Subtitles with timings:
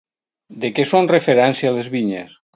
[0.63, 2.35] De què són referència les vinyes?